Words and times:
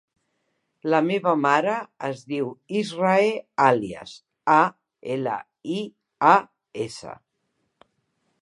La 0.93 1.01
meva 1.07 1.33
mare 1.41 1.75
es 2.07 2.23
diu 2.31 2.49
Israe 2.81 3.29
Alias: 3.67 4.15
a, 4.57 4.59
ela, 5.17 5.37
i, 5.75 5.79
a, 6.35 6.37
essa. 6.89 7.19